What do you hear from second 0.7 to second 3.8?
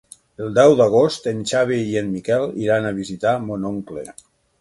d'agost en Xavi i en Miquel iran a visitar mon